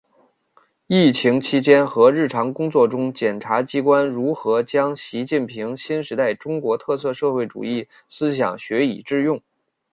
[0.87, 9.39] 疫情期间和日常工作中检察机关如何将习近平新时代中国特色社会主义思想学以致用